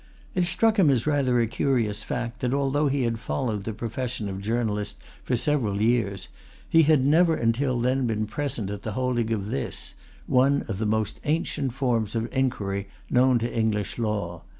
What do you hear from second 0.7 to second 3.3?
him as rather a curious fact that, although he had